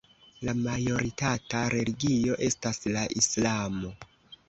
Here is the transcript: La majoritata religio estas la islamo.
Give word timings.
La 0.47 0.55
majoritata 0.61 1.63
religio 1.75 2.41
estas 2.51 2.85
la 2.97 3.07
islamo. 3.23 3.97